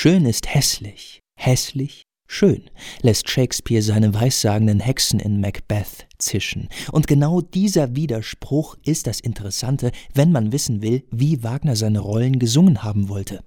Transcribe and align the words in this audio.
Schön 0.00 0.26
ist 0.26 0.54
hässlich, 0.54 1.24
hässlich 1.34 2.04
schön, 2.28 2.70
lässt 3.02 3.28
Shakespeare 3.28 3.82
seine 3.82 4.14
weissagenden 4.14 4.78
Hexen 4.78 5.18
in 5.18 5.40
Macbeth 5.40 6.06
zischen. 6.18 6.68
Und 6.92 7.08
genau 7.08 7.40
dieser 7.40 7.96
Widerspruch 7.96 8.76
ist 8.84 9.08
das 9.08 9.18
Interessante, 9.18 9.90
wenn 10.14 10.30
man 10.30 10.52
wissen 10.52 10.82
will, 10.82 11.02
wie 11.10 11.42
Wagner 11.42 11.74
seine 11.74 11.98
Rollen 11.98 12.38
gesungen 12.38 12.84
haben 12.84 13.08
wollte. 13.08 13.42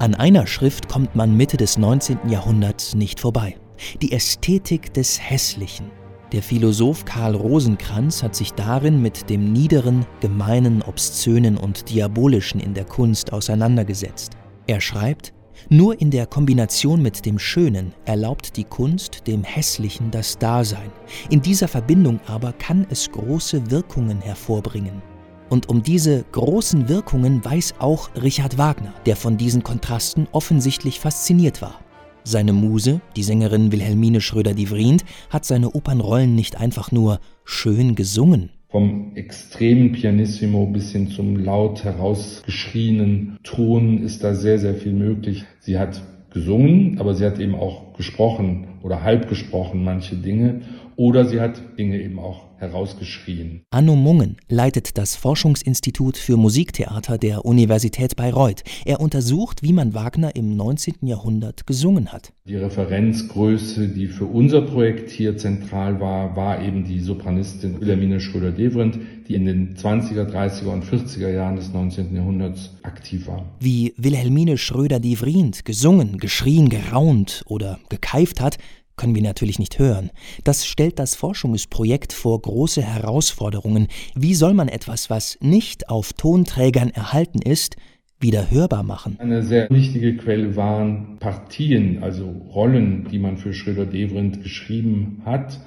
An 0.00 0.16
einer 0.16 0.48
Schrift 0.48 0.88
kommt 0.88 1.14
man 1.14 1.36
Mitte 1.36 1.56
des 1.56 1.78
19. 1.78 2.28
Jahrhunderts 2.28 2.96
nicht 2.96 3.20
vorbei. 3.20 3.56
Die 4.02 4.10
Ästhetik 4.10 4.92
des 4.94 5.20
Hässlichen. 5.20 5.92
Der 6.32 6.42
Philosoph 6.44 7.04
Karl 7.04 7.34
Rosenkranz 7.34 8.22
hat 8.22 8.36
sich 8.36 8.52
darin 8.52 9.02
mit 9.02 9.28
dem 9.28 9.52
Niederen, 9.52 10.06
Gemeinen, 10.20 10.80
Obszönen 10.80 11.56
und 11.56 11.90
Diabolischen 11.90 12.60
in 12.60 12.72
der 12.72 12.84
Kunst 12.84 13.32
auseinandergesetzt. 13.32 14.34
Er 14.68 14.80
schreibt, 14.80 15.32
nur 15.68 16.00
in 16.00 16.12
der 16.12 16.26
Kombination 16.26 17.02
mit 17.02 17.26
dem 17.26 17.40
Schönen 17.40 17.92
erlaubt 18.04 18.56
die 18.56 18.64
Kunst 18.64 19.26
dem 19.26 19.42
Hässlichen 19.42 20.12
das 20.12 20.38
Dasein. 20.38 20.92
In 21.30 21.42
dieser 21.42 21.66
Verbindung 21.66 22.20
aber 22.26 22.52
kann 22.52 22.86
es 22.90 23.10
große 23.10 23.68
Wirkungen 23.72 24.20
hervorbringen. 24.20 25.02
Und 25.48 25.68
um 25.68 25.82
diese 25.82 26.24
großen 26.30 26.88
Wirkungen 26.88 27.44
weiß 27.44 27.74
auch 27.80 28.08
Richard 28.14 28.56
Wagner, 28.56 28.94
der 29.04 29.16
von 29.16 29.36
diesen 29.36 29.64
Kontrasten 29.64 30.28
offensichtlich 30.30 31.00
fasziniert 31.00 31.60
war. 31.60 31.80
Seine 32.24 32.52
Muse, 32.52 33.00
die 33.16 33.22
Sängerin 33.22 33.72
Wilhelmine 33.72 34.20
Schröder-Divrient, 34.20 35.04
hat 35.30 35.44
seine 35.44 35.70
Opernrollen 35.70 36.34
nicht 36.34 36.60
einfach 36.60 36.92
nur 36.92 37.20
schön 37.44 37.94
gesungen. 37.94 38.50
Vom 38.68 39.16
extremen 39.16 39.92
Pianissimo 39.92 40.66
bis 40.66 40.92
hin 40.92 41.08
zum 41.08 41.36
laut 41.36 41.82
herausgeschrienen 41.82 43.38
Ton 43.42 44.02
ist 44.02 44.22
da 44.22 44.34
sehr, 44.34 44.58
sehr 44.58 44.74
viel 44.74 44.92
möglich. 44.92 45.44
Sie 45.58 45.78
hat 45.78 46.02
gesungen, 46.30 46.98
aber 46.98 47.14
sie 47.14 47.24
hat 47.24 47.40
eben 47.40 47.56
auch 47.56 47.89
gesprochen 47.96 48.68
oder 48.82 49.02
halb 49.02 49.28
gesprochen 49.28 49.84
manche 49.84 50.16
Dinge 50.16 50.62
oder 50.96 51.24
sie 51.24 51.40
hat 51.40 51.78
Dinge 51.78 52.00
eben 52.00 52.18
auch 52.18 52.50
herausgeschrien. 52.60 53.62
Anno 53.70 53.96
Mungen 53.96 54.36
leitet 54.48 54.98
das 54.98 55.16
Forschungsinstitut 55.16 56.18
für 56.18 56.36
Musiktheater 56.36 57.16
der 57.16 57.46
Universität 57.46 58.16
Bayreuth. 58.16 58.62
Er 58.84 59.00
untersucht, 59.00 59.62
wie 59.62 59.72
man 59.72 59.94
Wagner 59.94 60.36
im 60.36 60.56
19. 60.56 61.06
Jahrhundert 61.06 61.66
gesungen 61.66 62.12
hat. 62.12 62.32
Die 62.46 62.56
Referenzgröße, 62.56 63.88
die 63.88 64.08
für 64.08 64.26
unser 64.26 64.62
Projekt 64.62 65.08
hier 65.10 65.36
zentral 65.36 66.00
war, 66.00 66.36
war 66.36 66.62
eben 66.62 66.84
die 66.84 67.00
Sopranistin 67.00 67.80
Wilhelmine 67.80 68.20
Schröder-Devrient, 68.20 68.98
die 69.26 69.34
in 69.34 69.46
den 69.46 69.76
20er, 69.76 70.30
30er 70.30 70.66
und 70.66 70.84
40er 70.84 71.30
Jahren 71.30 71.56
des 71.56 71.72
19. 71.72 72.14
Jahrhunderts 72.14 72.70
aktiv 72.82 73.26
war. 73.28 73.46
Wie 73.60 73.94
Wilhelmine 73.96 74.58
Schröder-Devrient 74.58 75.64
gesungen, 75.64 76.18
geschrien, 76.18 76.68
geraunt 76.68 77.42
oder 77.46 77.78
gekeift 77.90 78.40
hat, 78.40 78.56
können 78.96 79.14
wir 79.14 79.22
natürlich 79.22 79.58
nicht 79.58 79.78
hören. 79.78 80.10
Das 80.44 80.66
stellt 80.66 80.98
das 80.98 81.14
Forschungsprojekt 81.14 82.12
vor 82.12 82.40
große 82.40 82.82
Herausforderungen. 82.82 83.88
Wie 84.14 84.34
soll 84.34 84.52
man 84.52 84.68
etwas, 84.68 85.08
was 85.08 85.38
nicht 85.40 85.88
auf 85.88 86.12
Tonträgern 86.12 86.90
erhalten 86.90 87.40
ist, 87.40 87.76
wieder 88.20 88.50
hörbar 88.50 88.82
machen? 88.82 89.16
Eine 89.18 89.42
sehr 89.42 89.70
wichtige 89.70 90.16
Quelle 90.18 90.54
waren 90.54 91.16
Partien, 91.18 92.02
also 92.02 92.28
Rollen, 92.28 93.08
die 93.10 93.18
man 93.18 93.38
für 93.38 93.54
Schröder-Devrient 93.54 94.42
geschrieben 94.42 95.22
hat, 95.24 95.58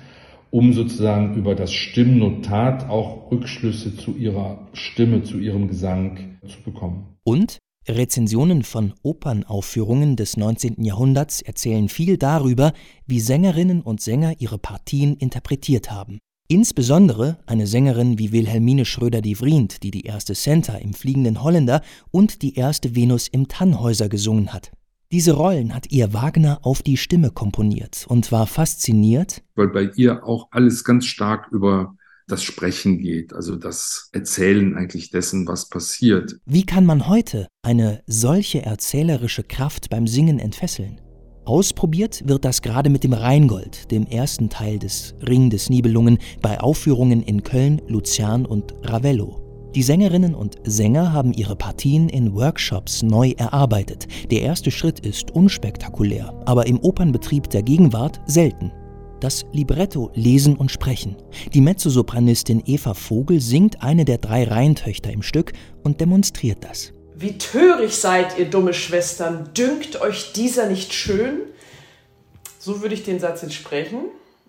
um 0.52 0.72
sozusagen 0.74 1.34
über 1.34 1.56
das 1.56 1.74
Stimmnotat 1.74 2.88
auch 2.88 3.32
Rückschlüsse 3.32 3.98
zu 3.98 4.16
ihrer 4.16 4.68
Stimme, 4.74 5.24
zu 5.24 5.40
ihrem 5.40 5.68
Gesang 5.68 6.38
zu 6.46 6.62
bekommen. 6.62 7.18
Und 7.24 7.58
Rezensionen 7.88 8.64
von 8.64 8.94
Opernaufführungen 9.02 10.16
des 10.16 10.38
19. 10.38 10.84
Jahrhunderts 10.84 11.42
erzählen 11.42 11.90
viel 11.90 12.18
darüber, 12.18 12.74
wie 13.06 13.20
Sängerinnen 13.20 13.82
und 13.82 14.00
Sänger 14.02 14.36
ihre 14.40 14.58
Partien 14.58 15.16
interpretiert 15.16 15.92
haben. 15.92 16.20
Insbesondere 16.48 17.40
eine 17.46 17.68
Sängerin 17.68 18.20
wie 18.20 18.32
Wilhelmine 18.32 18.86
Schröder-Devrient, 18.86 19.84
die 19.84 19.92
die 19.92 20.04
erste 20.04 20.36
Senta 20.36 20.76
im 20.76 20.94
Fliegenden 20.94 21.44
Holländer 21.44 21.82
und 22.12 22.42
die 22.42 22.56
erste 22.56 22.96
Venus 22.96 23.28
im 23.28 23.48
Tannhäuser 23.48 24.08
gesungen 24.08 24.54
hat. 24.54 24.72
Diese 25.12 25.34
Rollen 25.34 25.76
hat 25.76 25.92
ihr 25.92 26.14
Wagner 26.14 26.60
auf 26.64 26.82
die 26.82 26.98
Stimme 26.98 27.32
komponiert 27.32 28.06
und 28.08 28.32
war 28.32 28.48
fasziniert, 28.48 29.44
weil 29.56 29.68
bei 29.68 29.92
ihr 29.96 30.26
auch 30.26 30.48
alles 30.52 30.84
ganz 30.84 31.06
stark 31.06 31.50
über 31.52 31.96
das 32.28 32.44
Sprechen 32.44 33.00
geht, 33.00 33.34
also 33.34 33.56
das 33.56 34.10
Erzählen 34.12 34.76
eigentlich 34.76 35.12
dessen, 35.12 35.48
was 35.48 35.70
passiert. 35.70 36.38
Wie 36.46 36.66
kann 36.66 36.86
man 36.86 37.08
heute 37.08 37.48
eine 37.64 38.02
solche 38.08 38.64
erzählerische 38.64 39.44
Kraft 39.44 39.90
beim 39.90 40.08
Singen 40.08 40.40
entfesseln? 40.40 41.02
Ausprobiert 41.46 42.26
wird 42.26 42.46
das 42.46 42.62
gerade 42.62 42.90
mit 42.90 43.04
dem 43.04 43.12
Rheingold, 43.12 43.92
dem 43.92 44.06
ersten 44.06 44.50
Teil 44.50 44.80
des 44.80 45.14
Ring 45.28 45.50
des 45.50 45.70
Nibelungen, 45.70 46.18
bei 46.42 46.60
Aufführungen 46.60 47.22
in 47.22 47.44
Köln, 47.44 47.82
Luzern 47.88 48.46
und 48.46 48.74
Ravello. 48.84 49.72
Die 49.76 49.84
Sängerinnen 49.84 50.36
und 50.36 50.58
Sänger 50.64 51.12
haben 51.12 51.34
ihre 51.34 51.56
Partien 51.56 52.08
in 52.08 52.34
Workshops 52.34 53.02
neu 53.04 53.32
erarbeitet. 53.32 54.08
Der 54.32 54.44
erste 54.44 54.72
Schritt 54.72 55.00
ist 55.00 55.32
unspektakulär, 55.32 56.34
aber 56.46 56.68
im 56.68 56.80
Opernbetrieb 56.80 57.50
der 57.50 57.64
Gegenwart 57.64 58.22
selten 58.26 58.72
das 59.24 59.46
Libretto 59.54 60.12
lesen 60.16 60.56
und 60.56 60.72
sprechen. 60.72 61.16
Die 61.54 61.62
Mezzosopranistin 61.62 62.62
Eva 62.66 62.94
Vogel 62.94 63.40
singt 63.40 63.82
eine 63.82 64.06
der 64.06 64.18
drei 64.18 64.44
Reihentöchter 64.44 65.12
im 65.12 65.22
Stück 65.22 65.54
und 65.84 66.02
demonstriert 66.02 66.64
das. 66.64 66.94
Wie 67.16 67.38
töricht 67.38 67.96
seid 67.96 68.38
ihr 68.38 68.50
dumme 68.50 68.74
Schwestern, 68.74 69.50
dünkt 69.54 70.02
euch 70.02 70.34
dieser 70.34 70.68
nicht 70.68 70.94
schön? 70.94 71.42
So 72.60 72.82
würde 72.82 72.96
ich 72.96 73.04
den 73.04 73.20
Satz 73.20 73.42
jetzt 73.42 73.54
sprechen. 73.54 74.00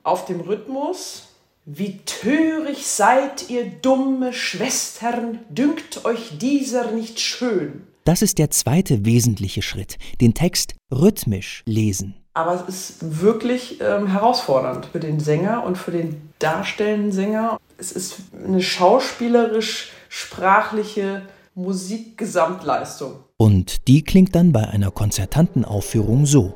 Auf 0.03 0.25
dem 0.27 0.41
Rhythmus. 0.41 1.29
Wie 1.67 1.99
töricht 2.05 2.85
seid 2.85 3.49
ihr 3.49 3.65
dumme 3.65 4.33
Schwestern, 4.33 5.41
dünkt 5.49 6.05
euch 6.05 6.37
dieser 6.39 6.91
nicht 6.91 7.21
schön? 7.21 7.87
Das 8.05 8.21
ist 8.21 8.39
der 8.39 8.51
zweite 8.51 9.07
wesentliche 9.07 9.63
Schritt, 9.63 9.97
den 10.21 10.35
Text 10.35 10.75
rhythmisch 10.93 11.63
lesen. 11.65 12.24
Aber 12.37 12.55
es 12.55 12.63
ist 12.63 13.23
wirklich 13.23 13.81
ähm, 13.81 14.09
herausfordernd 14.09 14.89
für 14.91 14.99
den 14.99 15.21
Sänger 15.21 15.63
und 15.63 15.79
für 15.79 15.93
den 15.93 16.33
darstellenden 16.41 17.13
Sänger. 17.13 17.61
Es 17.79 17.93
ist 17.93 18.17
eine 18.45 18.61
schauspielerisch-sprachliche 18.61 21.23
Musikgesamtleistung. 21.55 23.21
Und 23.37 23.87
die 23.87 24.03
klingt 24.03 24.35
dann 24.35 24.51
bei 24.51 24.67
einer 24.67 24.91
konzertanten 24.91 25.65
Aufführung 25.65 26.27
so. 26.27 26.55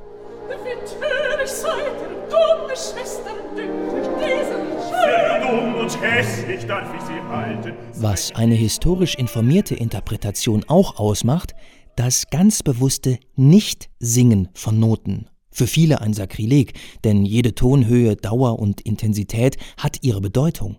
Was 7.94 8.34
eine 8.34 8.56
historisch 8.56 9.14
informierte 9.14 9.76
Interpretation 9.76 10.64
auch 10.66 10.98
ausmacht, 10.98 11.54
das 11.94 12.30
ganz 12.30 12.64
bewusste 12.64 13.20
Nicht-Singen 13.36 14.48
von 14.54 14.80
Noten 14.80 15.28
für 15.58 15.66
viele 15.66 16.00
ein 16.00 16.14
Sakrileg, 16.14 16.74
denn 17.04 17.24
jede 17.24 17.54
Tonhöhe, 17.54 18.14
Dauer 18.14 18.60
und 18.60 18.80
Intensität 18.80 19.56
hat 19.76 19.98
ihre 20.02 20.20
Bedeutung. 20.20 20.76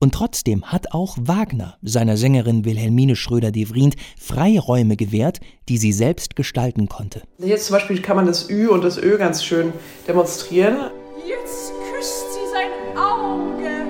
Und 0.00 0.14
trotzdem 0.14 0.64
hat 0.64 0.92
auch 0.92 1.16
Wagner 1.20 1.76
seiner 1.82 2.16
Sängerin 2.16 2.64
Wilhelmine 2.64 3.16
Schröder-Devrient 3.16 3.96
Freiräume 4.18 4.96
gewährt, 4.96 5.40
die 5.68 5.78
sie 5.78 5.92
selbst 5.92 6.36
gestalten 6.36 6.88
konnte. 6.88 7.22
Jetzt 7.38 7.66
zum 7.66 7.74
Beispiel 7.74 8.00
kann 8.00 8.16
man 8.16 8.26
das 8.26 8.50
Ü 8.50 8.68
und 8.68 8.82
das 8.82 8.98
Ö 8.98 9.18
ganz 9.18 9.44
schön 9.44 9.72
demonstrieren. 10.08 10.90
Jetzt 11.26 11.72
küsst 11.92 12.26
sie 12.32 12.50
sein 12.52 12.96
Auge, 12.98 13.86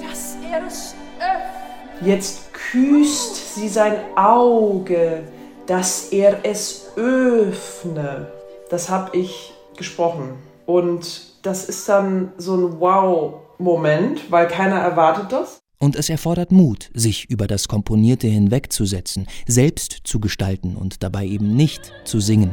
dass 0.00 0.36
er 0.50 0.66
es 0.66 0.94
öffnet. 1.18 2.06
Jetzt 2.06 2.52
küsst 2.52 3.54
sie 3.56 3.68
sein 3.68 3.96
Auge, 4.16 5.24
dass 5.66 6.08
er 6.10 6.44
es 6.44 6.86
öffne 6.96 8.37
das 8.68 8.90
habe 8.90 9.16
ich 9.16 9.52
gesprochen. 9.76 10.34
Und 10.66 11.22
das 11.42 11.68
ist 11.68 11.88
dann 11.88 12.32
so 12.36 12.54
ein 12.56 12.80
Wow-Moment, 12.80 14.30
weil 14.30 14.48
keiner 14.48 14.76
erwartet 14.76 15.32
das. 15.32 15.58
Und 15.78 15.94
es 15.94 16.10
erfordert 16.10 16.50
Mut, 16.50 16.90
sich 16.92 17.30
über 17.30 17.46
das 17.46 17.68
Komponierte 17.68 18.26
hinwegzusetzen, 18.26 19.28
selbst 19.46 20.00
zu 20.04 20.18
gestalten 20.18 20.76
und 20.76 21.02
dabei 21.04 21.24
eben 21.26 21.54
nicht 21.54 21.92
zu 22.04 22.18
singen. 22.18 22.50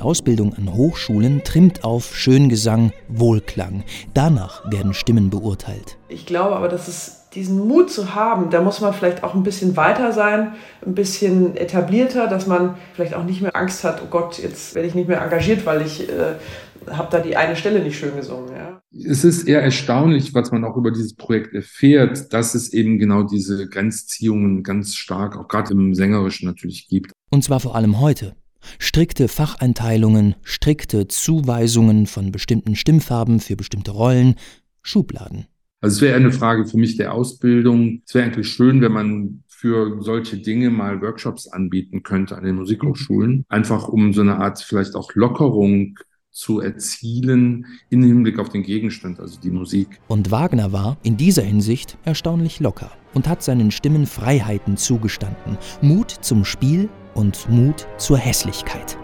Ausbildung 0.00 0.54
an 0.54 0.72
Hochschulen 0.74 1.42
trimmt 1.44 1.84
auf 1.84 2.16
Schöngesang, 2.16 2.92
Wohlklang. 3.08 3.84
Danach 4.14 4.70
werden 4.70 4.94
Stimmen 4.94 5.30
beurteilt. 5.30 5.98
Ich 6.08 6.26
glaube 6.26 6.56
aber, 6.56 6.68
dass 6.68 6.88
es 6.88 7.24
diesen 7.34 7.66
Mut 7.66 7.90
zu 7.90 8.14
haben, 8.14 8.50
da 8.50 8.60
muss 8.62 8.80
man 8.80 8.94
vielleicht 8.94 9.24
auch 9.24 9.34
ein 9.34 9.42
bisschen 9.42 9.76
weiter 9.76 10.12
sein, 10.12 10.54
ein 10.86 10.94
bisschen 10.94 11.56
etablierter, 11.56 12.28
dass 12.28 12.46
man 12.46 12.76
vielleicht 12.94 13.14
auch 13.14 13.24
nicht 13.24 13.42
mehr 13.42 13.54
Angst 13.56 13.84
hat, 13.84 14.02
oh 14.02 14.08
Gott, 14.08 14.38
jetzt 14.38 14.74
werde 14.74 14.88
ich 14.88 14.94
nicht 14.94 15.08
mehr 15.08 15.20
engagiert, 15.20 15.66
weil 15.66 15.82
ich 15.82 16.08
äh, 16.08 16.34
habe 16.90 17.08
da 17.10 17.18
die 17.20 17.36
eine 17.36 17.56
Stelle 17.56 17.82
nicht 17.82 17.98
schön 17.98 18.14
gesungen. 18.16 18.54
Ja. 18.54 18.80
Es 18.92 19.24
ist 19.24 19.48
eher 19.48 19.62
erstaunlich, 19.62 20.34
was 20.34 20.52
man 20.52 20.64
auch 20.64 20.76
über 20.76 20.90
dieses 20.90 21.14
Projekt 21.14 21.54
erfährt, 21.54 22.32
dass 22.32 22.54
es 22.54 22.72
eben 22.72 22.98
genau 22.98 23.24
diese 23.24 23.68
Grenzziehungen 23.68 24.62
ganz 24.62 24.94
stark, 24.94 25.36
auch 25.36 25.48
gerade 25.48 25.72
im 25.72 25.94
Sängerischen 25.94 26.46
natürlich 26.46 26.88
gibt. 26.88 27.12
Und 27.30 27.42
zwar 27.42 27.60
vor 27.60 27.74
allem 27.74 28.00
heute. 28.00 28.36
Strikte 28.78 29.28
Facheinteilungen, 29.28 30.34
strikte 30.42 31.08
Zuweisungen 31.08 32.06
von 32.06 32.32
bestimmten 32.32 32.76
Stimmfarben 32.76 33.40
für 33.40 33.56
bestimmte 33.56 33.92
Rollen, 33.92 34.34
Schubladen. 34.82 35.46
Also 35.80 35.96
es 35.96 36.02
wäre 36.02 36.16
eine 36.16 36.32
Frage 36.32 36.66
für 36.66 36.78
mich 36.78 36.96
der 36.96 37.12
Ausbildung. 37.12 38.02
Es 38.06 38.14
wäre 38.14 38.26
eigentlich 38.26 38.48
schön, 38.48 38.80
wenn 38.80 38.92
man 38.92 39.44
für 39.46 40.02
solche 40.02 40.38
Dinge 40.38 40.70
mal 40.70 41.00
Workshops 41.00 41.46
anbieten 41.46 42.02
könnte 42.02 42.36
an 42.36 42.44
den 42.44 42.56
Musikhochschulen. 42.56 43.44
Einfach 43.48 43.88
um 43.88 44.12
so 44.12 44.20
eine 44.20 44.36
Art 44.36 44.60
vielleicht 44.60 44.94
auch 44.94 45.14
Lockerung 45.14 45.98
zu 46.30 46.60
erzielen 46.60 47.66
im 47.90 48.02
Hinblick 48.02 48.38
auf 48.38 48.48
den 48.48 48.62
Gegenstand, 48.62 49.20
also 49.20 49.38
die 49.40 49.50
Musik. 49.50 50.00
Und 50.08 50.30
Wagner 50.30 50.72
war 50.72 50.98
in 51.02 51.16
dieser 51.16 51.42
Hinsicht 51.42 51.96
erstaunlich 52.04 52.60
locker 52.60 52.90
und 53.14 53.28
hat 53.28 53.42
seinen 53.42 53.70
Stimmen 53.70 54.06
Freiheiten 54.06 54.76
zugestanden, 54.76 55.56
Mut 55.80 56.10
zum 56.10 56.44
Spiel 56.44 56.88
und 57.14 57.48
Mut 57.48 57.86
zur 57.96 58.18
Hässlichkeit. 58.18 58.98